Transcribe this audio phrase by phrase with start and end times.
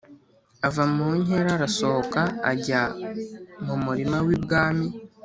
[0.67, 2.81] ava mu nkera arasohoka ajya
[3.65, 4.87] mu murima w ibwami